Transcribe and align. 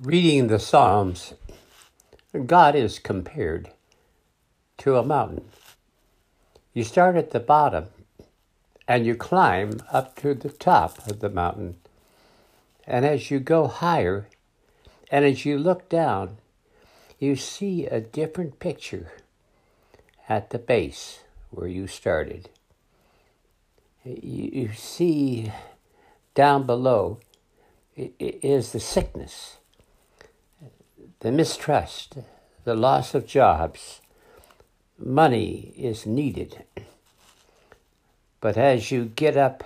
reading 0.00 0.46
the 0.46 0.60
Psalms, 0.60 1.34
God 2.46 2.76
is 2.76 3.00
compared 3.00 3.70
to 4.78 4.96
a 4.96 5.02
mountain. 5.02 5.46
You 6.72 6.84
start 6.84 7.16
at 7.16 7.32
the 7.32 7.40
bottom 7.40 7.86
and 8.86 9.04
you 9.04 9.16
climb 9.16 9.80
up 9.90 10.14
to 10.20 10.34
the 10.34 10.50
top 10.50 11.04
of 11.08 11.18
the 11.18 11.28
mountain. 11.28 11.78
And 12.86 13.04
as 13.04 13.32
you 13.32 13.40
go 13.40 13.66
higher 13.66 14.28
and 15.10 15.24
as 15.24 15.44
you 15.44 15.58
look 15.58 15.88
down, 15.88 16.36
you 17.18 17.34
see 17.34 17.86
a 17.86 18.00
different 18.00 18.60
picture 18.60 19.10
at 20.28 20.50
the 20.50 20.60
base 20.60 21.20
where 21.50 21.66
you 21.66 21.88
started. 21.88 22.50
You 24.04 24.70
see 24.74 25.52
down 26.34 26.66
below 26.66 27.18
is 27.96 28.70
the 28.70 28.78
sickness 28.78 29.56
the 31.20 31.32
mistrust, 31.32 32.18
the 32.64 32.76
loss 32.76 33.14
of 33.14 33.26
jobs. 33.26 34.00
Money 34.98 35.74
is 35.76 36.06
needed. 36.06 36.64
But 38.40 38.56
as 38.56 38.92
you 38.92 39.06
get 39.06 39.36
up 39.36 39.64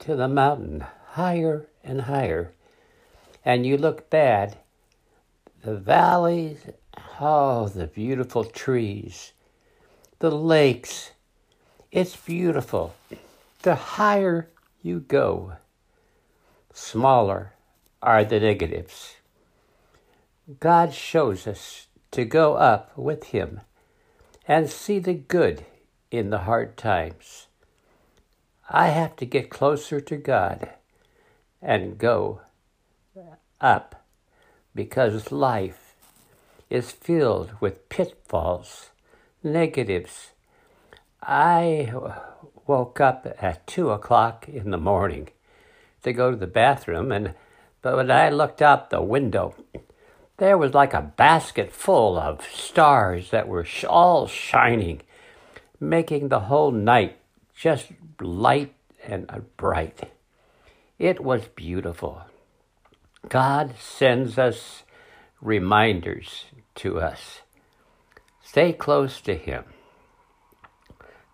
to 0.00 0.14
the 0.14 0.28
mountain, 0.28 0.84
higher 1.12 1.66
and 1.82 2.02
higher, 2.02 2.52
and 3.44 3.64
you 3.64 3.78
look 3.78 4.10
bad, 4.10 4.58
the 5.62 5.74
valleys, 5.74 6.66
oh, 7.18 7.68
the 7.68 7.86
beautiful 7.86 8.44
trees, 8.44 9.32
the 10.18 10.30
lakes, 10.30 11.12
it's 11.90 12.16
beautiful. 12.16 12.94
The 13.62 13.74
higher 13.74 14.50
you 14.82 15.00
go, 15.00 15.54
smaller 16.74 17.52
are 18.02 18.24
the 18.24 18.40
negatives. 18.40 19.16
God 20.58 20.92
shows 20.94 21.46
us 21.46 21.86
to 22.10 22.24
go 22.24 22.54
up 22.54 22.96
with 22.96 23.24
Him 23.24 23.60
and 24.48 24.68
see 24.68 24.98
the 24.98 25.14
good 25.14 25.64
in 26.10 26.30
the 26.30 26.38
hard 26.38 26.76
times. 26.76 27.46
I 28.68 28.88
have 28.88 29.16
to 29.16 29.26
get 29.26 29.50
closer 29.50 30.00
to 30.00 30.16
God 30.16 30.70
and 31.62 31.98
go 31.98 32.40
up 33.60 34.06
because 34.74 35.30
life 35.30 35.94
is 36.70 36.90
filled 36.90 37.52
with 37.60 37.88
pitfalls, 37.88 38.90
negatives. 39.42 40.30
I 41.22 41.92
woke 42.66 43.00
up 43.00 43.26
at 43.40 43.66
two 43.66 43.90
o'clock 43.90 44.48
in 44.48 44.70
the 44.70 44.78
morning 44.78 45.28
to 46.02 46.12
go 46.12 46.30
to 46.30 46.36
the 46.36 46.46
bathroom, 46.46 47.12
and 47.12 47.34
but 47.82 47.96
when 47.96 48.10
I 48.10 48.30
looked 48.30 48.62
out 48.62 48.90
the 48.90 49.02
window, 49.02 49.54
there 50.40 50.56
was 50.56 50.72
like 50.72 50.94
a 50.94 51.02
basket 51.02 51.70
full 51.70 52.18
of 52.18 52.40
stars 52.50 53.30
that 53.30 53.46
were 53.46 53.66
all 53.86 54.26
shining, 54.26 55.02
making 55.78 56.28
the 56.28 56.40
whole 56.40 56.72
night 56.72 57.18
just 57.54 57.88
light 58.18 58.72
and 59.06 59.30
bright. 59.58 60.10
It 60.98 61.20
was 61.20 61.46
beautiful. 61.48 62.22
God 63.28 63.74
sends 63.78 64.38
us 64.38 64.82
reminders 65.42 66.46
to 66.76 66.98
us. 66.98 67.40
Stay 68.42 68.72
close 68.72 69.20
to 69.20 69.34
Him. 69.34 69.64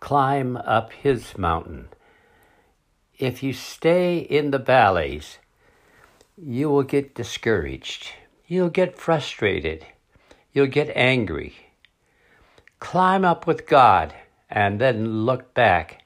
Climb 0.01 0.57
up 0.57 0.93
His 0.93 1.39
mountain. 1.39 1.91
If 3.17 3.41
you 3.45 3.53
stay 3.53 4.19
in 4.19 4.51
the 4.51 4.59
valleys, 4.59 5.39
you 6.37 6.69
will 6.69 6.83
get 6.83 7.15
discouraged 7.15 8.09
You'll 8.47 8.71
get 8.71 8.99
frustrated. 8.99 9.87
You'll 10.53 10.67
get 10.69 10.91
angry. 10.97 11.57
Climb 12.79 13.25
up 13.25 13.47
with 13.47 13.67
God 13.67 14.15
and 14.49 14.81
then 14.81 15.25
look 15.25 15.53
back 15.53 16.05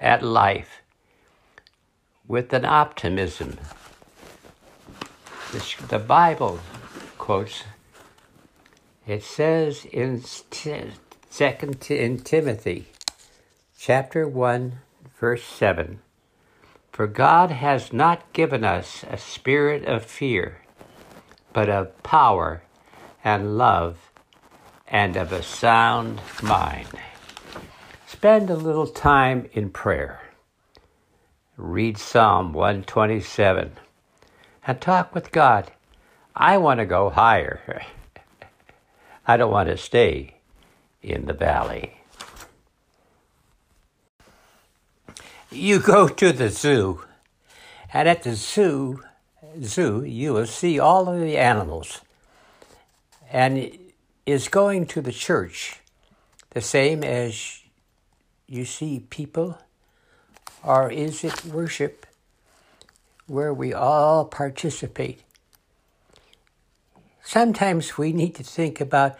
at 0.00 0.22
life 0.22 0.80
with 2.26 2.52
an 2.52 2.64
optimism. 2.64 3.58
The 5.88 5.98
Bible 5.98 6.58
quotes, 7.18 7.64
it 9.06 9.22
says 9.22 9.84
in 9.84 10.22
Second 11.30 11.90
in 11.90 12.18
Timothy, 12.18 12.86
chapter 13.78 14.26
1, 14.26 14.78
verse 15.20 15.44
7, 15.44 16.00
For 16.90 17.06
God 17.06 17.50
has 17.50 17.92
not 17.92 18.32
given 18.32 18.64
us 18.64 19.04
a 19.08 19.18
spirit 19.18 19.84
of 19.84 20.04
fear, 20.04 20.63
but 21.54 21.70
of 21.70 22.02
power 22.02 22.62
and 23.24 23.56
love 23.56 24.10
and 24.86 25.16
of 25.16 25.32
a 25.32 25.42
sound 25.42 26.20
mind. 26.42 26.88
Spend 28.06 28.50
a 28.50 28.56
little 28.56 28.86
time 28.86 29.48
in 29.54 29.70
prayer. 29.70 30.20
Read 31.56 31.96
Psalm 31.96 32.52
127 32.52 33.72
and 34.66 34.80
talk 34.80 35.14
with 35.14 35.32
God. 35.32 35.70
I 36.34 36.58
want 36.58 36.80
to 36.80 36.86
go 36.86 37.10
higher. 37.10 37.82
I 39.26 39.36
don't 39.36 39.52
want 39.52 39.68
to 39.68 39.76
stay 39.76 40.36
in 41.02 41.26
the 41.26 41.32
valley. 41.32 41.98
You 45.50 45.78
go 45.78 46.08
to 46.08 46.32
the 46.32 46.50
zoo, 46.50 47.04
and 47.92 48.08
at 48.08 48.24
the 48.24 48.34
zoo, 48.34 49.02
zoo, 49.62 50.04
you 50.04 50.32
will 50.32 50.46
see 50.46 50.78
all 50.78 51.08
of 51.08 51.20
the 51.20 51.36
animals. 51.36 52.00
And 53.30 53.78
is 54.26 54.48
going 54.48 54.86
to 54.86 55.00
the 55.00 55.12
church 55.12 55.80
the 56.50 56.60
same 56.60 57.02
as 57.02 57.62
you 58.46 58.64
see 58.64 59.00
people? 59.10 59.58
Or 60.62 60.90
is 60.90 61.24
it 61.24 61.44
worship 61.44 62.06
where 63.26 63.52
we 63.52 63.74
all 63.74 64.24
participate? 64.24 65.22
Sometimes 67.22 67.98
we 67.98 68.12
need 68.12 68.34
to 68.36 68.44
think 68.44 68.80
about 68.80 69.18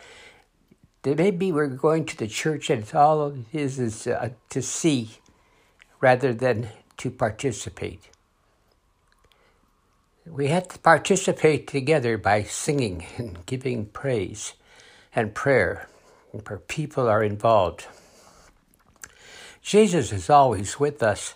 that 1.03 1.19
maybe 1.19 1.53
we're 1.53 1.67
going 1.67 2.07
to 2.07 2.17
the 2.17 2.27
church 2.27 2.71
and 2.71 2.83
it's 2.83 2.95
all 2.95 3.29
it 3.29 3.37
is 3.53 3.79
is 3.79 4.07
uh, 4.07 4.31
to 4.51 4.63
see 4.63 5.11
rather 6.01 6.33
than 6.33 6.69
to 6.99 7.11
participate. 7.11 8.09
We 10.27 10.49
had 10.49 10.71
to 10.71 10.79
participate 10.79 11.67
together 11.67 12.17
by 12.17 12.45
singing 12.45 13.05
and 13.19 13.45
giving 13.47 13.87
praise 13.87 14.55
and 15.15 15.35
prayer, 15.35 15.87
where 16.31 16.59
people 16.59 17.09
are 17.09 17.23
involved. 17.23 17.87
Jesus 19.61 20.13
is 20.13 20.31
always 20.31 20.81
with 20.81 21.03
us, 21.03 21.35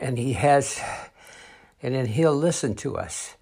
and 0.00 0.18
He 0.18 0.34
has, 0.34 0.80
and 1.82 1.94
then 1.94 2.06
He'll 2.06 2.34
listen 2.34 2.76
to 2.76 2.96
us, 2.96 3.34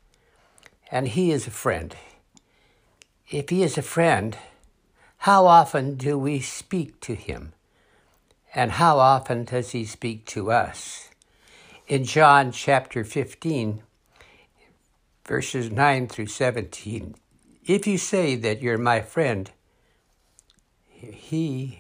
and 0.91 1.09
He 1.09 1.31
is 1.31 1.47
a 1.47 1.51
friend. 1.51 1.95
If 3.29 3.51
He 3.51 3.63
is 3.63 3.77
a 3.77 3.83
friend, 3.83 4.37
how 5.19 5.47
often 5.47 5.97
do 5.97 6.19
we 6.19 6.41
speak 6.41 7.01
to 7.01 7.15
Him? 7.15 7.53
And 8.55 8.73
how 8.73 8.99
often 8.99 9.45
does 9.45 9.73
He 9.73 9.85
speak 9.85 10.25
to 10.27 10.51
us? 10.51 11.08
In 11.89 12.05
John 12.05 12.53
chapter 12.53 13.03
15, 13.03 13.83
verses 15.27 15.71
9 15.71 16.07
through 16.07 16.27
17. 16.27 17.15
If 17.67 17.87
you 17.87 17.97
say 17.97 18.37
that 18.37 18.61
you're 18.61 18.77
my 18.77 19.01
friend, 19.01 19.51
he 20.87 21.79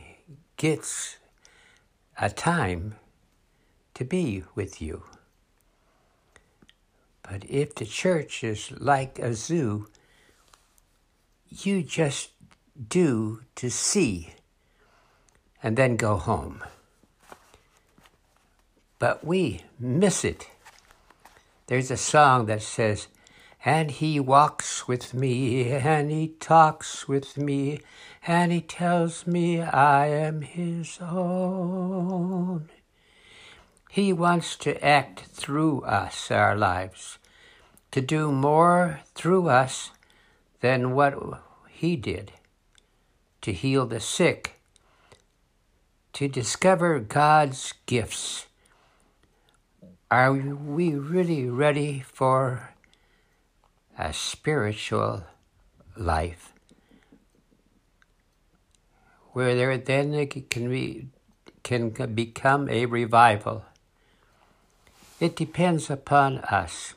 gets 0.56 1.18
a 2.18 2.30
time 2.30 2.94
to 3.94 4.04
be 4.04 4.44
with 4.54 4.80
you. 4.80 5.02
But 7.22 7.44
if 7.44 7.74
the 7.74 7.84
church 7.84 8.42
is 8.42 8.70
like 8.80 9.18
a 9.18 9.34
zoo, 9.34 9.88
you 11.50 11.82
just 11.82 12.30
do 12.88 13.42
to 13.56 13.70
see 13.70 14.32
and 15.62 15.76
then 15.76 15.96
go 15.96 16.16
home 16.16 16.62
but 18.98 19.24
we 19.24 19.62
miss 19.78 20.24
it. 20.24 20.48
There's 21.66 21.90
a 21.90 21.96
song 21.96 22.46
that 22.46 22.62
says, 22.62 23.08
and 23.64 23.90
he 23.90 24.20
walks 24.20 24.86
with 24.88 25.12
me, 25.12 25.70
and 25.70 26.10
he 26.10 26.28
talks 26.40 27.08
with 27.08 27.36
me, 27.36 27.80
and 28.26 28.52
he 28.52 28.60
tells 28.60 29.26
me 29.26 29.60
I 29.60 30.06
am 30.06 30.42
his 30.42 30.98
own. 31.00 32.70
He 33.90 34.12
wants 34.12 34.56
to 34.56 34.82
act 34.84 35.26
through 35.26 35.82
us, 35.82 36.30
our 36.30 36.56
lives, 36.56 37.18
to 37.90 38.00
do 38.00 38.30
more 38.30 39.00
through 39.14 39.48
us 39.48 39.90
than 40.60 40.94
what 40.94 41.14
he 41.68 41.96
did, 41.96 42.32
to 43.42 43.52
heal 43.52 43.86
the 43.86 44.00
sick, 44.00 44.60
to 46.12 46.28
discover 46.28 46.98
God's 47.00 47.74
gifts 47.86 48.47
are 50.10 50.32
we 50.32 50.94
really 50.94 51.48
ready 51.48 52.00
for 52.00 52.74
a 53.98 54.12
spiritual 54.12 55.24
life 55.96 56.52
where 59.32 59.54
there 59.54 59.76
then 59.76 60.26
can 60.26 60.70
be 60.70 61.08
can 61.62 61.90
become 62.14 62.68
a 62.70 62.86
revival. 62.86 63.64
It 65.20 65.36
depends 65.36 65.90
upon 65.90 66.38
us. 66.38 66.94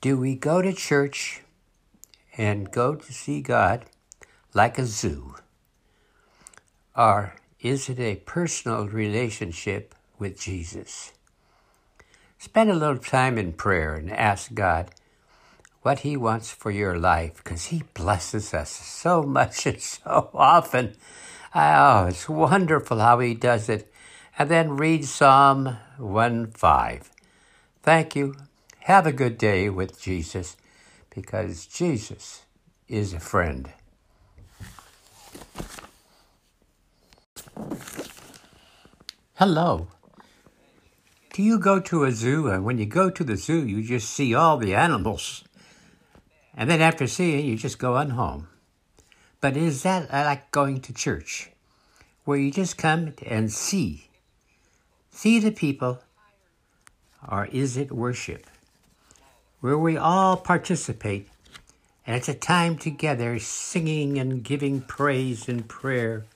Do 0.00 0.16
we 0.16 0.36
go 0.36 0.62
to 0.62 0.72
church 0.72 1.42
and 2.38 2.70
go 2.70 2.94
to 2.94 3.12
see 3.12 3.40
God 3.40 3.86
like 4.54 4.78
a 4.78 4.86
zoo? 4.86 5.34
Or 6.96 7.34
is 7.60 7.88
it 7.88 7.98
a 7.98 8.16
personal 8.16 8.86
relationship 8.86 9.94
with 10.18 10.38
Jesus? 10.38 11.12
Spend 12.40 12.70
a 12.70 12.74
little 12.74 12.96
time 12.96 13.36
in 13.36 13.52
prayer 13.52 13.94
and 13.94 14.10
ask 14.10 14.54
God 14.54 14.92
what 15.82 15.98
He 15.98 16.16
wants 16.16 16.50
for 16.50 16.70
your 16.70 16.98
life 16.98 17.36
because 17.36 17.66
He 17.66 17.82
blesses 17.92 18.54
us 18.54 18.70
so 18.70 19.22
much 19.22 19.66
and 19.66 19.78
so 19.78 20.30
often. 20.32 20.96
Oh, 21.54 22.06
it's 22.06 22.30
wonderful 22.30 22.98
how 22.98 23.18
He 23.18 23.34
does 23.34 23.68
it. 23.68 23.92
And 24.38 24.48
then 24.48 24.78
read 24.78 25.04
Psalm 25.04 25.76
1 25.98 26.52
5. 26.52 27.10
Thank 27.82 28.16
you. 28.16 28.34
Have 28.84 29.06
a 29.06 29.12
good 29.12 29.36
day 29.36 29.68
with 29.68 30.00
Jesus 30.00 30.56
because 31.14 31.66
Jesus 31.66 32.46
is 32.88 33.12
a 33.12 33.20
friend. 33.20 33.68
Hello. 39.34 39.88
Do 41.40 41.46
you 41.46 41.58
go 41.58 41.80
to 41.80 42.04
a 42.04 42.12
zoo 42.12 42.48
and 42.48 42.66
when 42.66 42.76
you 42.76 42.84
go 42.84 43.08
to 43.08 43.24
the 43.24 43.38
zoo, 43.38 43.66
you 43.66 43.82
just 43.82 44.10
see 44.10 44.34
all 44.34 44.58
the 44.58 44.74
animals? 44.74 45.42
And 46.54 46.68
then 46.68 46.82
after 46.82 47.06
seeing, 47.06 47.46
you 47.46 47.56
just 47.56 47.78
go 47.78 47.96
on 47.96 48.10
home. 48.10 48.48
But 49.40 49.56
is 49.56 49.82
that 49.82 50.12
uh, 50.12 50.24
like 50.26 50.50
going 50.50 50.82
to 50.82 50.92
church, 50.92 51.48
where 52.26 52.36
you 52.36 52.50
just 52.50 52.76
come 52.76 53.14
and 53.26 53.50
see? 53.50 54.10
See 55.12 55.38
the 55.38 55.50
people, 55.50 56.02
or 57.26 57.46
is 57.46 57.78
it 57.78 57.90
worship? 57.90 58.46
Where 59.60 59.78
we 59.78 59.96
all 59.96 60.36
participate, 60.36 61.26
and 62.06 62.16
it's 62.16 62.28
a 62.28 62.34
time 62.34 62.76
together 62.76 63.38
singing 63.38 64.18
and 64.18 64.44
giving 64.44 64.82
praise 64.82 65.48
and 65.48 65.66
prayer. 65.66 66.26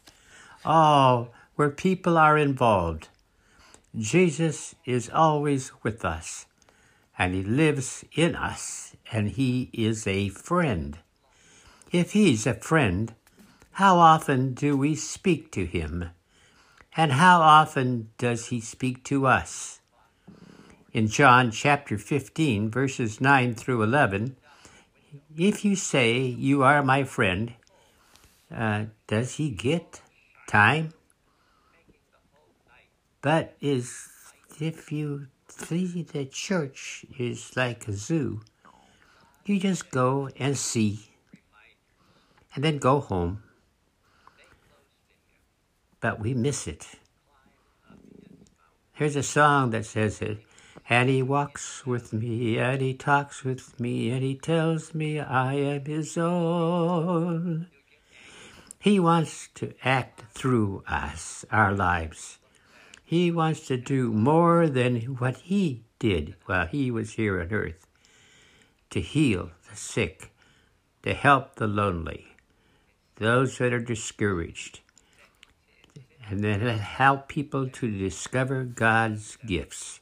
Oh, 0.64 1.28
where 1.56 1.68
people 1.68 2.16
are 2.16 2.38
involved. 2.38 3.08
Jesus 3.96 4.74
is 4.84 5.08
always 5.08 5.70
with 5.84 6.04
us, 6.04 6.46
and 7.16 7.32
He 7.32 7.44
lives 7.44 8.04
in 8.12 8.34
us, 8.34 8.96
and 9.12 9.30
He 9.30 9.70
is 9.72 10.06
a 10.06 10.30
friend. 10.30 10.98
If 11.92 12.12
He's 12.12 12.44
a 12.44 12.54
friend, 12.54 13.14
how 13.72 13.98
often 13.98 14.54
do 14.54 14.76
we 14.76 14.96
speak 14.96 15.52
to 15.52 15.64
Him? 15.64 16.10
And 16.96 17.12
how 17.12 17.40
often 17.40 18.10
does 18.18 18.46
He 18.46 18.60
speak 18.60 19.04
to 19.04 19.26
us? 19.26 19.80
In 20.92 21.06
John 21.06 21.52
chapter 21.52 21.96
15, 21.96 22.70
verses 22.70 23.20
9 23.20 23.54
through 23.54 23.82
11, 23.82 24.36
if 25.36 25.64
you 25.64 25.76
say 25.76 26.18
you 26.18 26.64
are 26.64 26.82
my 26.82 27.04
friend, 27.04 27.52
uh, 28.52 28.86
does 29.06 29.36
He 29.36 29.50
get 29.50 30.00
time? 30.48 30.92
But 33.24 33.56
is 33.58 34.06
if 34.60 34.92
you 34.92 35.28
see 35.48 36.02
the 36.02 36.26
church 36.26 37.06
is 37.18 37.56
like 37.56 37.88
a 37.88 37.94
zoo, 37.94 38.42
you 39.46 39.58
just 39.58 39.90
go 39.90 40.28
and 40.36 40.58
see 40.58 41.08
and 42.54 42.62
then 42.62 42.76
go 42.76 43.00
home. 43.00 43.42
But 46.02 46.20
we 46.20 46.34
miss 46.34 46.66
it. 46.66 46.86
Here's 48.92 49.16
a 49.16 49.22
song 49.22 49.70
that 49.70 49.86
says 49.86 50.20
it. 50.20 50.44
And 50.90 51.08
he 51.08 51.22
walks 51.22 51.86
with 51.86 52.12
me, 52.12 52.58
and 52.58 52.82
he 52.82 52.92
talks 52.92 53.42
with 53.42 53.80
me, 53.80 54.10
and 54.10 54.22
he 54.22 54.34
tells 54.34 54.94
me 54.94 55.18
I 55.18 55.54
am 55.54 55.86
his 55.86 56.18
own. 56.18 57.68
He 58.78 59.00
wants 59.00 59.48
to 59.54 59.72
act 59.82 60.24
through 60.34 60.84
us, 60.86 61.46
our 61.50 61.72
lives. 61.72 62.36
He 63.04 63.30
wants 63.30 63.66
to 63.66 63.76
do 63.76 64.10
more 64.10 64.66
than 64.66 64.96
what 65.18 65.36
he 65.36 65.84
did 65.98 66.36
while 66.46 66.66
he 66.66 66.90
was 66.90 67.12
here 67.12 67.38
on 67.40 67.52
earth 67.52 67.86
to 68.90 69.00
heal 69.00 69.50
the 69.68 69.76
sick, 69.76 70.32
to 71.02 71.12
help 71.12 71.56
the 71.56 71.66
lonely, 71.66 72.28
those 73.16 73.58
that 73.58 73.74
are 73.74 73.78
discouraged, 73.78 74.80
and 76.26 76.42
then 76.42 76.60
help 76.60 77.28
people 77.28 77.68
to 77.68 77.90
discover 77.90 78.64
God's 78.64 79.36
gifts. 79.46 80.00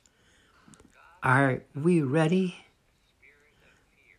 Are 1.24 1.64
we 1.74 2.02
ready 2.02 2.56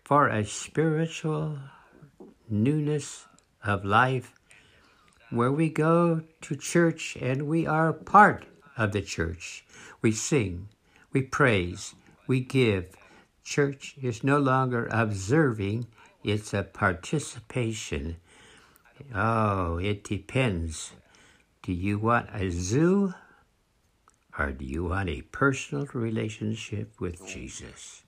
for 0.04 0.28
a 0.28 0.44
spiritual 0.44 1.58
newness 2.50 3.26
of 3.64 3.86
life 3.86 4.34
where 5.30 5.52
we 5.52 5.70
go 5.70 6.24
to 6.42 6.56
church 6.58 7.18
and 7.22 7.44
we 7.44 7.66
are 7.66 7.94
part 7.94 8.46
of 8.78 8.92
the 8.92 9.02
church. 9.02 9.66
We 10.02 10.12
sing, 10.12 10.70
we 11.12 11.22
praise, 11.22 11.96
we 12.28 12.40
give. 12.40 12.96
Church 13.44 13.96
is 14.02 14.24
no 14.24 14.38
longer 14.40 14.88
observing, 14.92 15.88
it's 16.24 16.54
a 16.54 16.64
participation. 16.64 18.18
Oh, 19.14 19.78
it 19.78 20.04
depends. 20.04 20.94
Do 21.62 21.74
you 21.74 22.00
want 22.00 22.30
a 22.34 22.50
zoo 22.50 23.14
or 24.38 24.52
do 24.52 24.66
you 24.66 24.86
want 24.86 25.10
a 25.10 25.22
personal 25.22 25.88
relationship 25.94 27.00
with 27.00 27.28
Jesus? 27.28 28.04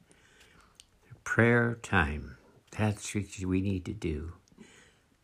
Prayer 1.24 1.78
time. 1.82 2.38
That's 2.78 3.14
what 3.14 3.26
we 3.46 3.62
need 3.62 3.86
to 3.86 3.94
do. 3.94 4.34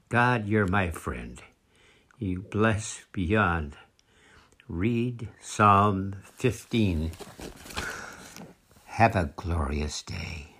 God, 0.10 0.48
you're 0.48 0.68
my 0.68 0.92
friend. 0.92 1.42
You 2.18 2.42
bless 2.42 3.06
beyond 3.12 3.78
read 4.72 5.28
Psalm 5.42 6.16
15. 6.24 7.12
Have 8.86 9.18
a 9.18 9.34
glorious 9.36 10.02
day. 10.02 10.50